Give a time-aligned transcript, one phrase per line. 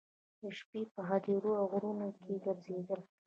[0.41, 3.01] د شپې په هدیرو او غرونو کې ګرځېدل.